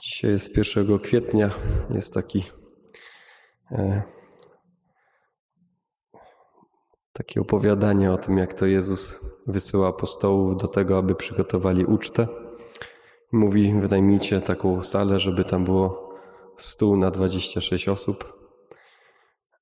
[0.00, 1.50] Dzisiaj jest 1 kwietnia,
[1.90, 2.44] jest taki
[3.70, 4.02] e,
[7.12, 12.28] takie opowiadanie o tym, jak to Jezus wysyła apostołów do tego, aby przygotowali ucztę.
[13.32, 16.14] Mówi, wynajmijcie taką salę, żeby tam było
[16.56, 18.48] stół na 26 osób.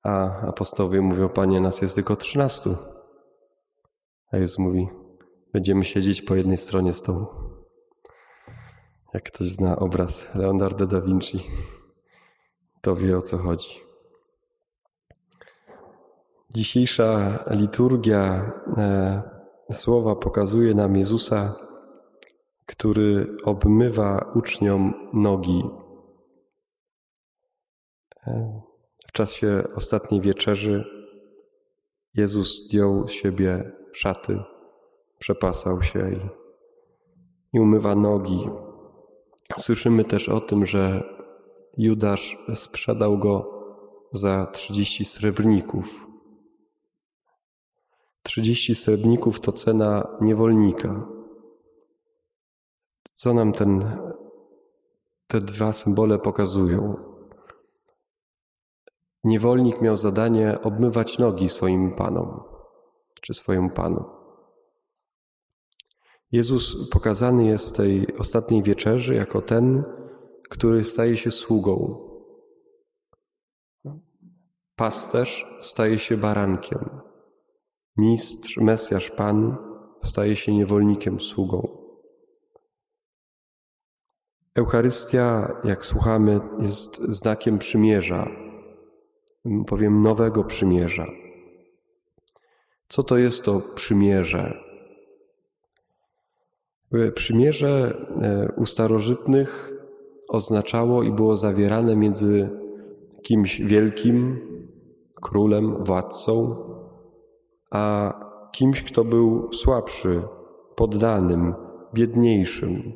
[0.03, 2.69] A apostołowie mówią, panie, nas jest tylko 13.
[4.31, 4.87] A Jezus mówi,
[5.53, 7.44] będziemy siedzieć po jednej stronie stołu.
[9.15, 11.39] Jak ktoś zna obraz Leonardo da Vinci,
[12.81, 13.79] to wie o co chodzi.
[16.49, 19.21] Dzisiejsza liturgia e,
[19.71, 21.55] słowa pokazuje nam Jezusa,
[22.65, 25.63] który obmywa uczniom nogi.
[28.27, 28.61] E,
[29.07, 30.83] w czasie ostatniej wieczerzy
[32.13, 34.39] Jezus zdjął z siebie szaty,
[35.19, 36.19] przepasał się i,
[37.53, 38.49] i umywa nogi
[39.57, 41.03] Słyszymy też o tym, że
[41.77, 43.51] Judasz sprzedał go
[44.11, 46.07] za 30 srebrników.
[48.23, 51.07] 30 srebrników to cena niewolnika.
[53.13, 53.99] Co nam ten,
[55.27, 56.95] te dwa symbole pokazują?
[59.23, 62.43] Niewolnik miał zadanie obmywać nogi swoim panom
[63.21, 64.14] czy swojemu panu.
[66.35, 69.83] Jezus pokazany jest w tej ostatniej wieczerzy jako ten,
[70.49, 71.97] który staje się sługą.
[74.75, 76.89] Pasterz staje się barankiem.
[77.97, 79.57] Mistrz, Mesjasz, Pan
[80.03, 81.77] staje się niewolnikiem, sługą.
[84.55, 88.27] Eucharystia, jak słuchamy, jest znakiem przymierza,
[89.67, 91.07] powiem nowego przymierza.
[92.87, 94.64] Co to jest to przymierze?
[97.15, 99.73] Przymierze e, u starożytnych
[100.29, 102.49] oznaczało i było zawierane między
[103.21, 104.39] kimś wielkim,
[105.21, 106.55] królem, władcą,
[107.71, 108.13] a
[108.51, 110.21] kimś, kto był słabszy,
[110.75, 111.55] poddanym,
[111.93, 112.93] biedniejszym.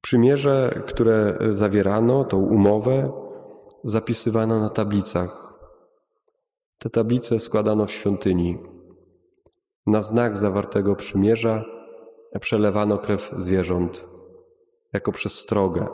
[0.00, 3.12] Przymierze, które zawierano, tą umowę,
[3.84, 5.54] zapisywano na tablicach.
[6.78, 8.58] Te tablice składano w świątyni.
[9.86, 11.64] Na znak zawartego przymierza
[12.40, 14.12] przelewano krew zwierząt
[14.92, 15.86] jako przestrogę.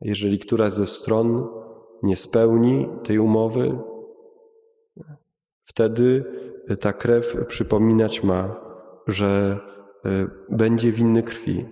[0.00, 1.48] Jeżeli któraś ze stron
[2.02, 3.78] nie spełni tej umowy,
[5.64, 6.24] wtedy
[6.80, 8.56] ta krew przypominać ma,
[9.06, 9.60] że
[10.04, 11.66] e, będzie winny krwi.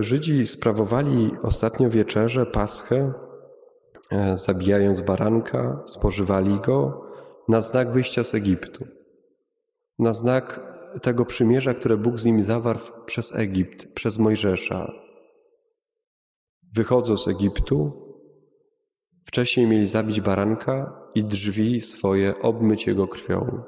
[0.00, 3.12] Żydzi sprawowali ostatnio wieczerze, paschę,
[4.12, 7.07] e, zabijając baranka, spożywali go
[7.48, 8.86] na znak wyjścia z Egiptu,
[9.98, 10.60] na znak
[11.02, 14.92] tego przymierza, które Bóg z nimi zawarł przez Egipt, przez Mojżesza.
[16.72, 17.92] Wychodzą z Egiptu,
[19.24, 23.62] wcześniej mieli zabić baranka i drzwi swoje obmyć jego krwią.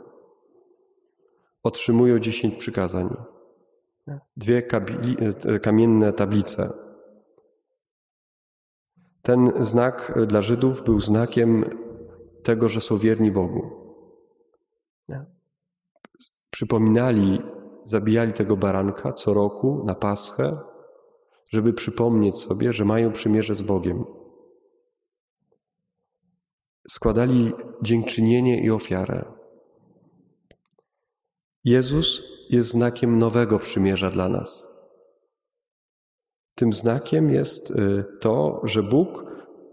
[1.62, 3.16] Otrzymują dziesięć przykazań.
[4.36, 4.62] Dwie
[5.62, 6.72] kamienne tablice.
[9.22, 11.64] Ten znak dla Żydów był znakiem
[12.42, 13.80] tego, że są wierni Bogu.
[16.50, 17.38] Przypominali,
[17.84, 20.58] zabijali tego baranka co roku na Paschę,
[21.50, 24.04] żeby przypomnieć sobie, że mają przymierze z Bogiem.
[26.88, 27.52] Składali
[27.82, 29.32] dziękczynienie i ofiarę.
[31.64, 34.70] Jezus jest znakiem nowego przymierza dla nas.
[36.54, 39.24] Tym znakiem jest y, to, że Bóg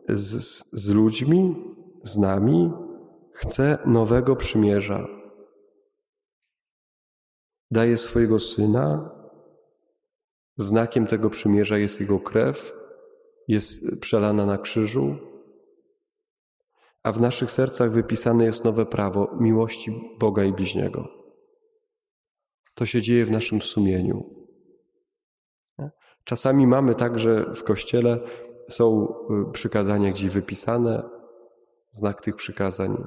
[0.10, 1.56] z, z ludźmi
[2.08, 2.72] z nami,
[3.34, 5.08] chce nowego przymierza.
[7.72, 9.18] Daje swojego syna.
[10.58, 12.74] Znakiem tego przymierza jest jego krew,
[13.48, 15.16] jest przelana na krzyżu,
[17.04, 21.08] a w naszych sercach wypisane jest nowe prawo miłości Boga i bliźniego.
[22.76, 24.38] To się dzieje w naszym sumieniu.
[26.24, 28.20] Czasami mamy tak, że w kościele
[28.70, 29.08] są
[29.50, 31.17] y, przykazania gdzieś wypisane,
[31.98, 33.04] znak tych przykazań.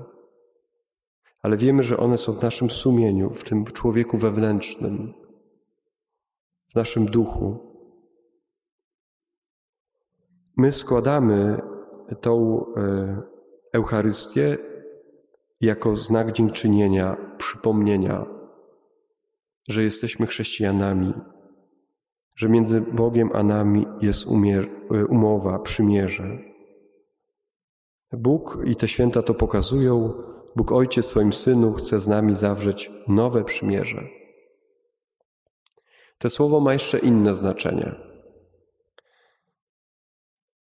[1.43, 5.15] Ale wiemy, że one są w naszym sumieniu, w tym człowieku wewnętrznym,
[6.69, 7.59] w naszym duchu.
[10.57, 11.61] My składamy
[12.21, 13.23] tą e,
[13.73, 14.59] Eucharystię
[15.61, 18.27] jako znak dziękczynienia, przypomnienia,
[19.69, 21.15] że jesteśmy chrześcijanami,
[22.37, 26.50] że między Bogiem a nami jest e, umowa, przymierze.
[28.13, 30.23] Bóg i te święta to pokazują.
[30.57, 34.09] Bóg Ojciec swoim Synu chce z nami zawrzeć nowe przymierze.
[36.19, 37.95] To słowo ma jeszcze inne znaczenie.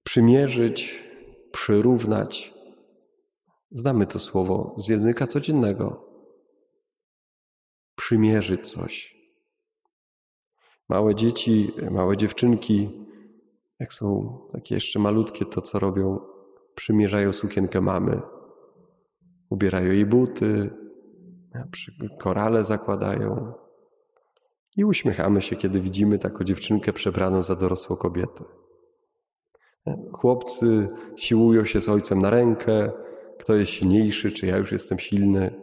[0.02, 1.04] Przymierzyć,
[1.52, 2.54] przyrównać.
[3.70, 6.08] Znamy to słowo z języka codziennego.
[7.94, 9.14] Przymierzyć coś.
[10.88, 13.06] Małe dzieci, małe dziewczynki,
[13.78, 16.33] jak są takie jeszcze malutkie, to co robią?
[16.74, 18.20] Przymierzają sukienkę mamy.
[19.50, 20.70] Ubierają jej buty,
[22.18, 23.52] korale zakładają.
[24.76, 28.44] I uśmiechamy się, kiedy widzimy taką dziewczynkę przebraną za dorosłą kobietę.
[30.12, 32.92] Chłopcy siłują się z ojcem na rękę,
[33.38, 35.62] kto jest silniejszy, czy ja już jestem silny.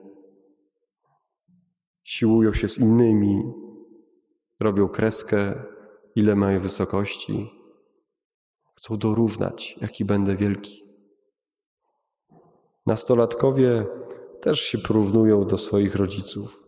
[2.03, 3.43] Siłują się z innymi,
[4.61, 5.63] robią kreskę,
[6.15, 7.51] ile mają wysokości.
[8.75, 10.90] Chcą dorównać, jaki będę wielki.
[12.85, 13.85] Nastolatkowie
[14.41, 16.63] też się porównują do swoich rodziców.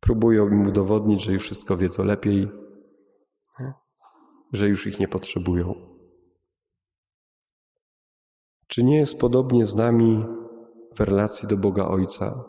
[0.00, 2.48] Próbują im udowodnić, że już wszystko wiedzą lepiej,
[4.52, 5.74] że już ich nie potrzebują.
[8.66, 10.24] Czy nie jest podobnie z nami
[10.94, 12.44] w relacji do Boga Ojca?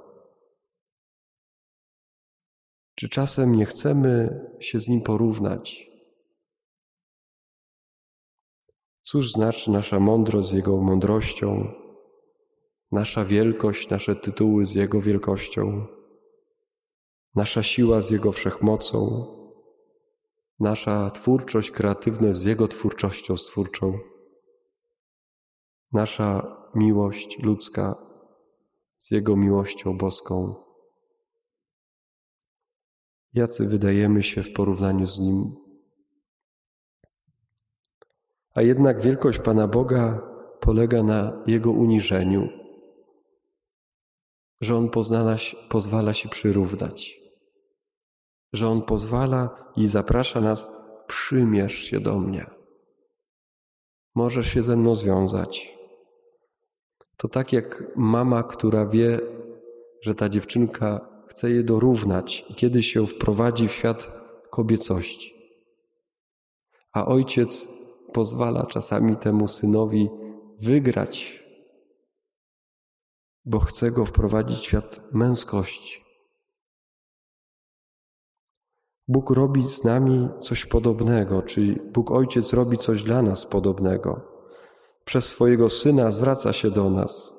[2.95, 5.91] Czy czasem nie chcemy się z Nim porównać?
[9.01, 11.73] Cóż znaczy nasza mądrość z Jego mądrością,
[12.93, 15.85] nasza wielkość, nasze tytuły z Jego wielkością,
[17.35, 19.25] nasza siła z Jego wszechmocą,
[20.59, 23.99] nasza twórczość, kreatywność z Jego twórczością stwórczą,
[25.91, 27.95] nasza miłość ludzka
[28.97, 30.55] z Jego miłością boską.
[33.33, 35.55] Jacy wydajemy się w porównaniu z Nim?
[38.53, 40.21] A jednak wielkość Pana Boga
[40.59, 42.62] polega na Jego uniżeniu,
[44.61, 45.35] że On pozwala,
[45.69, 47.19] pozwala się przyrównać,
[48.53, 50.71] że On pozwala i zaprasza nas,
[51.07, 52.45] przymierz się do mnie.
[54.15, 55.77] Możesz się ze mną związać.
[57.17, 59.19] To tak jak mama, która wie,
[60.01, 64.11] że ta dziewczynka chce je dorównać i kiedyś ją wprowadzi w świat
[64.49, 65.33] kobiecości.
[66.93, 67.69] A ojciec
[68.13, 70.09] pozwala czasami temu synowi
[70.59, 71.42] wygrać,
[73.45, 76.03] bo chce go wprowadzić w świat męskości.
[79.07, 84.21] Bóg robi z nami coś podobnego, czyli Bóg Ojciec robi coś dla nas podobnego.
[85.05, 87.33] Przez swojego Syna zwraca się do nas.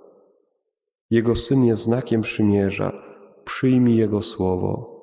[1.11, 2.93] Jego Syn jest znakiem przymierza.
[3.45, 5.01] Przyjmij Jego słowo,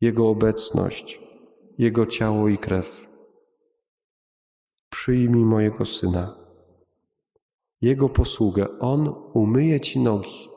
[0.00, 1.20] Jego obecność,
[1.78, 3.12] Jego ciało i krew
[4.92, 6.41] przyjmij mojego syna.
[7.82, 10.48] Jego posługę, On umyje ci nogi.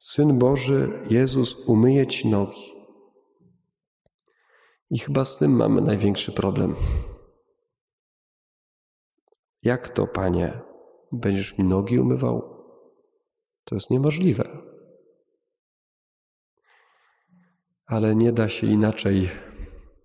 [0.00, 2.74] Syn Boży, Jezus, umyje ci nogi.
[4.90, 6.74] I chyba z tym mamy największy problem.
[9.62, 10.60] Jak to, Panie,
[11.12, 12.64] będziesz mi nogi umywał?
[13.64, 14.58] To jest niemożliwe.
[17.86, 19.28] Ale nie da się inaczej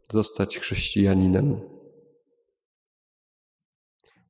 [0.09, 1.73] zostać chrześcijaninem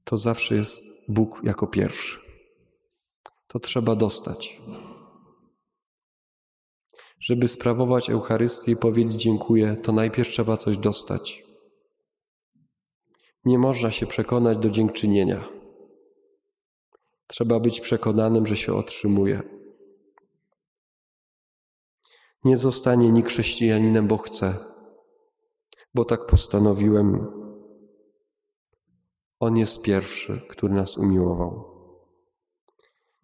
[0.04, 2.20] to zawsze jest Bóg jako pierwszy.
[3.48, 4.62] To trzeba dostać.
[7.20, 11.44] Żeby sprawować Eucharystię i powiedzieć dziękuję, to najpierw trzeba coś dostać.
[13.46, 15.50] Nie można się przekonać do dziękczynienia.
[17.27, 19.42] Trzeba być przekonanym, że się otrzymuje.
[22.44, 24.58] Nie zostanie nikt chrześcijaninem, bo chce,
[25.94, 27.43] bo tak postanowiłem
[29.44, 31.74] on jest pierwszy, który nas umiłował.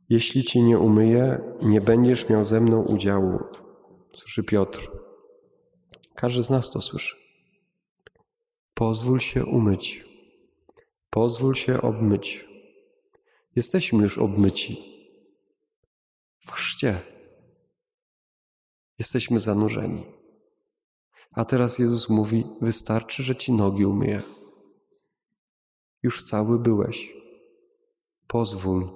[0.09, 3.39] Jeśli ci nie umyję, nie będziesz miał ze mną udziału,
[4.15, 4.91] słyszy Piotr.
[6.15, 7.17] Każdy z nas to słyszy.
[8.73, 10.05] Pozwól się umyć.
[11.09, 12.45] Pozwól się obmyć.
[13.55, 14.77] Jesteśmy już obmyci.
[16.39, 17.01] W chrzcie.
[18.99, 20.05] Jesteśmy zanurzeni.
[21.31, 24.38] A teraz Jezus mówi: Wystarczy, że ci nogi umyję.
[26.03, 27.13] Już cały byłeś.
[28.27, 28.89] Pozwól,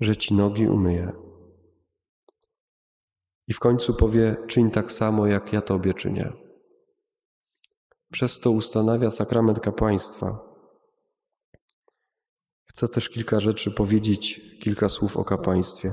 [0.00, 1.12] że ci nogi umyję.
[3.48, 6.32] I w końcu powie: Czyń tak samo, jak ja tobie czynię.
[8.12, 10.38] Przez to ustanawia sakrament kapłaństwa.
[12.64, 15.92] Chcę też kilka rzeczy powiedzieć, kilka słów o kapłaństwie.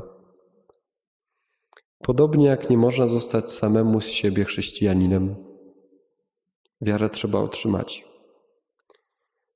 [2.04, 5.36] Podobnie jak nie można zostać samemu z siebie chrześcijaninem,
[6.82, 8.09] wiarę trzeba otrzymać.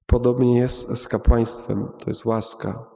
[0.05, 2.89] Podobnie jest z kapłaństwem, to jest łaska.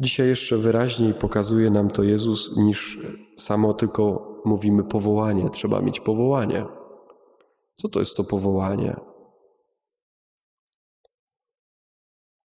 [0.00, 2.98] Dzisiaj jeszcze wyraźniej pokazuje nam to Jezus niż
[3.36, 6.66] samo tylko mówimy powołanie, trzeba mieć powołanie.
[7.74, 8.96] Co to jest to powołanie?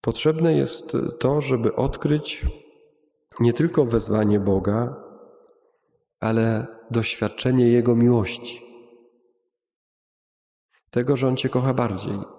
[0.01, 2.45] Potrzebne jest to, żeby odkryć
[3.39, 5.03] nie tylko wezwanie Boga,
[6.19, 8.61] ale doświadczenie Jego miłości.
[10.91, 12.38] Tego, że On Cię kocha bardziej.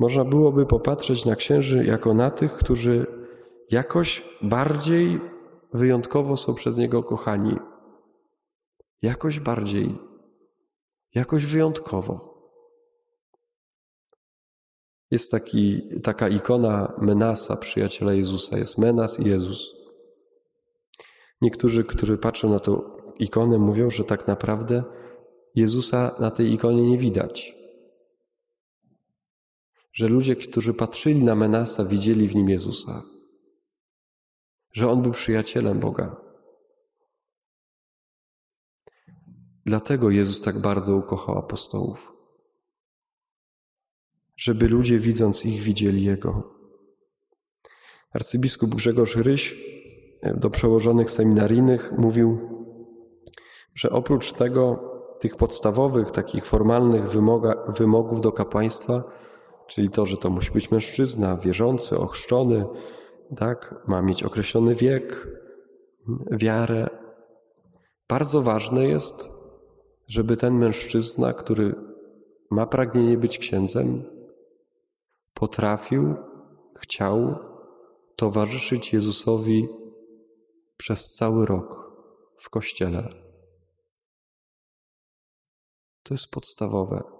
[0.00, 3.06] Można byłoby popatrzeć na księży jako na tych, którzy
[3.70, 5.20] jakoś bardziej
[5.72, 7.56] wyjątkowo są przez Niego kochani.
[9.02, 9.98] Jakoś bardziej,
[11.14, 12.30] jakoś wyjątkowo.
[15.10, 18.58] Jest taki, taka ikona Menasa, przyjaciela Jezusa.
[18.58, 19.74] Jest Menas i Jezus.
[21.40, 22.82] Niektórzy, którzy patrzą na tą
[23.18, 24.82] ikonę, mówią, że tak naprawdę
[25.54, 27.59] Jezusa na tej ikonie nie widać.
[29.92, 33.02] Że ludzie, którzy patrzyli na Menasa, widzieli w nim Jezusa.
[34.72, 36.16] Że on był przyjacielem Boga.
[39.66, 42.12] Dlatego Jezus tak bardzo ukochał apostołów.
[44.36, 46.54] Żeby ludzie, widząc ich, widzieli Jego.
[48.14, 49.56] Arcybiskup Grzegorz Ryś
[50.22, 52.38] do przełożonych seminaryjnych mówił,
[53.74, 59.02] że oprócz tego, tych podstawowych, takich formalnych wymoga, wymogów do kapłaństwa,
[59.70, 62.66] czyli to, że to musi być mężczyzna, wierzący, ochrzczony,
[63.36, 65.28] tak, ma mieć określony wiek,
[66.30, 66.88] wiarę.
[68.08, 69.30] Bardzo ważne jest,
[70.10, 71.74] żeby ten mężczyzna, który
[72.50, 74.04] ma pragnienie być księdzem,
[75.34, 76.14] potrafił,
[76.76, 77.38] chciał
[78.16, 79.68] towarzyszyć Jezusowi
[80.76, 81.92] przez cały rok
[82.36, 83.08] w kościele.
[86.02, 87.19] To jest podstawowe.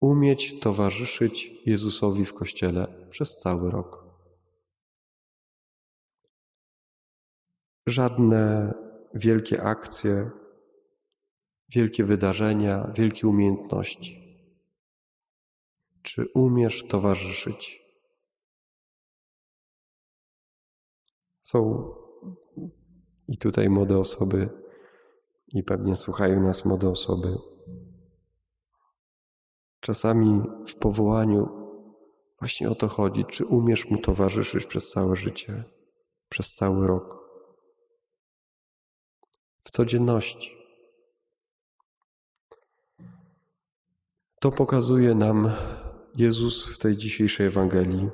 [0.00, 4.04] Umieć towarzyszyć Jezusowi w kościele przez cały rok.
[7.86, 8.74] Żadne
[9.14, 10.30] wielkie akcje,
[11.68, 14.20] wielkie wydarzenia, wielkie umiejętności.
[16.02, 17.82] Czy umiesz towarzyszyć?
[21.40, 21.94] Są
[23.28, 24.48] i tutaj młode osoby,
[25.48, 27.49] i pewnie słuchają nas młode osoby.
[29.90, 31.48] Czasami w powołaniu
[32.38, 35.64] właśnie o to chodzi, czy umiesz mu towarzyszyć przez całe życie,
[36.28, 37.18] przez cały rok,
[39.64, 40.56] w codzienności.
[44.40, 45.50] To pokazuje nam
[46.16, 48.08] Jezus w tej dzisiejszej Ewangelii.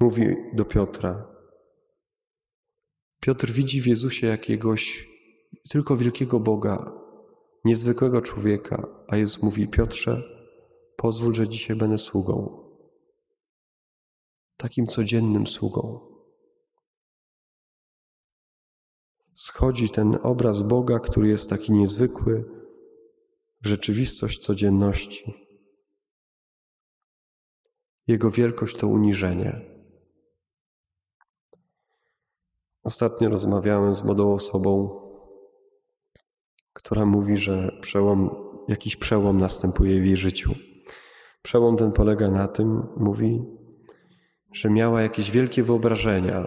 [0.00, 1.26] Mówi do Piotra,
[3.20, 5.08] Piotr widzi w Jezusie jakiegoś
[5.70, 7.03] tylko wielkiego Boga,
[7.64, 10.22] niezwykłego człowieka, a Jezus mówi: Piotrze,
[10.96, 12.64] pozwól, że dzisiaj będę sługą.
[14.56, 16.00] Takim codziennym sługą.
[19.32, 22.44] Schodzi ten obraz Boga, który jest taki niezwykły,
[23.62, 25.34] w rzeczywistość codzienności.
[28.06, 29.60] Jego wielkość to uniżenie.
[32.82, 35.03] Ostatnio rozmawiałem z młodą osobą,
[36.74, 38.30] która mówi, że przełom,
[38.68, 40.54] jakiś przełom następuje w jej życiu.
[41.42, 43.42] Przełom ten polega na tym, mówi,
[44.52, 46.46] że miała jakieś wielkie wyobrażenia,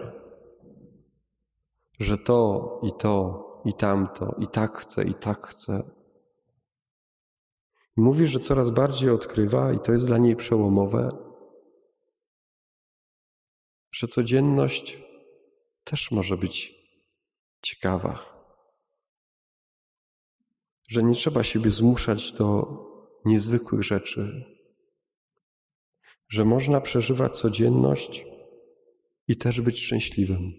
[2.00, 5.90] że to i to i tamto, i tak chce, i tak chce.
[7.96, 11.08] Mówi, że coraz bardziej odkrywa, i to jest dla niej przełomowe,
[13.90, 15.02] że codzienność
[15.84, 16.74] też może być
[17.62, 18.37] ciekawa.
[20.88, 22.66] Że nie trzeba siebie zmuszać do
[23.24, 24.44] niezwykłych rzeczy.
[26.28, 28.26] Że można przeżywać codzienność
[29.28, 30.52] i też być szczęśliwym.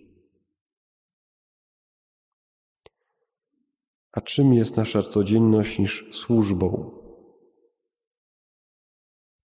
[4.11, 6.91] A czym jest nasza codzienność niż służbą?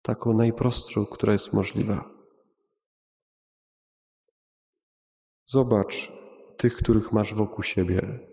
[0.03, 2.11] Taką najprostszą, która jest możliwa.
[5.45, 6.13] Zobacz
[6.57, 8.30] tych, których masz wokół siebie.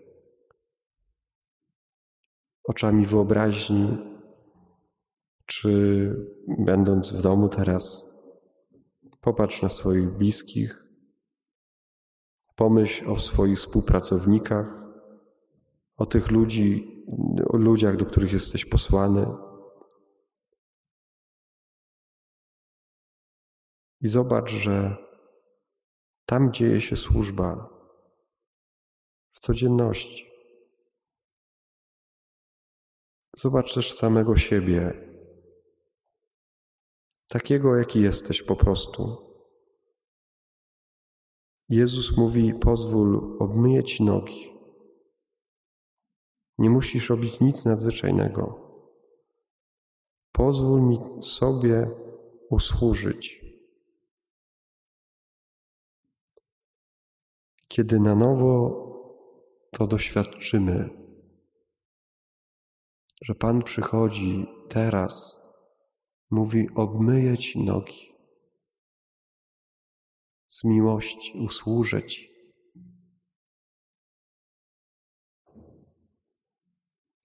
[2.68, 3.98] Oczami wyobraźni,
[5.46, 6.14] czy
[6.58, 8.02] będąc w domu teraz,
[9.20, 10.84] popatrz na swoich bliskich,
[12.56, 14.66] pomyśl o swoich współpracownikach,
[15.96, 17.04] o tych ludzi,
[17.46, 19.26] o ludziach, do których jesteś posłany.
[24.00, 24.96] I zobacz, że
[26.26, 27.68] tam dzieje się służba
[29.32, 30.27] w codzienności.
[33.40, 34.92] Zobacz też samego siebie,
[37.28, 39.16] takiego, jaki jesteś po prostu.
[41.68, 44.52] Jezus mówi: Pozwól, obmyję ci nogi.
[46.58, 48.70] Nie musisz robić nic nadzwyczajnego.
[50.32, 51.90] Pozwól mi sobie
[52.50, 53.44] usłużyć.
[57.68, 58.84] Kiedy na nowo
[59.72, 61.07] to doświadczymy,
[63.22, 65.36] że Pan przychodzi teraz,
[66.30, 68.08] mówi: Obmyję ci nogi.
[70.48, 72.28] Z miłości usłużę ci.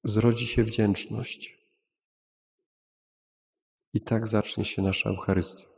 [0.03, 1.57] Zrodzi się wdzięczność.
[3.93, 5.72] I tak zacznie się nasza Eucharystia.